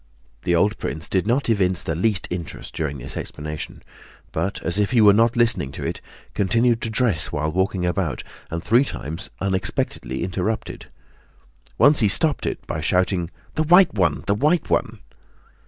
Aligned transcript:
The 0.45 0.55
old 0.55 0.79
prince 0.79 1.07
did 1.07 1.27
not 1.27 1.47
evince 1.47 1.83
the 1.83 1.93
least 1.93 2.25
interest 2.31 2.73
during 2.75 2.97
this 2.97 3.15
explanation, 3.15 3.83
but 4.31 4.59
as 4.63 4.79
if 4.79 4.89
he 4.89 4.99
were 4.99 5.13
not 5.13 5.35
listening 5.35 5.71
to 5.73 5.85
it 5.85 6.01
continued 6.33 6.81
to 6.81 6.89
dress 6.89 7.31
while 7.31 7.51
walking 7.51 7.85
about, 7.85 8.23
and 8.49 8.63
three 8.63 8.83
times 8.83 9.29
unexpectedly 9.39 10.23
interrupted. 10.23 10.87
Once 11.77 11.99
he 11.99 12.07
stopped 12.07 12.47
it 12.47 12.65
by 12.65 12.81
shouting: 12.81 13.29
"The 13.53 13.61
white 13.61 13.93
one, 13.93 14.23
the 14.25 14.33
white 14.33 14.71
one!" 14.71 15.01